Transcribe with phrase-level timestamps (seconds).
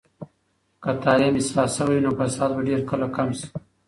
[0.83, 3.47] که تعلیم اصلاح شوي وي، نو فساد به ډیر کله کم شي.